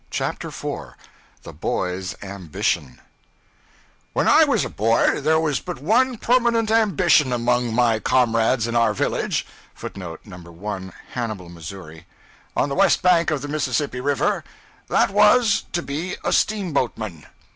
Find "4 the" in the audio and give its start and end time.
0.49-1.53